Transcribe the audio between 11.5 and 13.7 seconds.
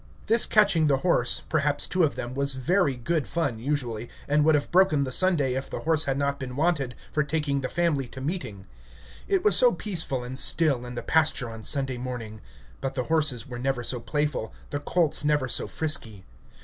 on Sunday morning; but the horses were